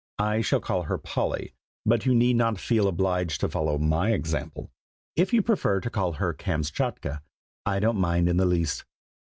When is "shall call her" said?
0.41-0.97